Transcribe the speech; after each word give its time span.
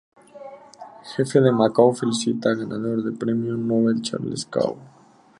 Jefe 1.09 1.39
de 1.41 1.51
Macao 1.51 1.93
felicita 1.93 2.49
a 2.49 2.55
ganador 2.55 3.03
de 3.03 3.11
Premio 3.19 3.55
Nobel 3.55 4.01
Charles 4.01 4.43
Kao 4.45 4.75